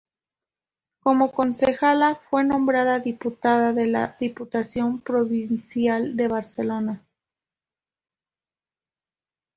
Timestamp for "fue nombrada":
2.27-2.97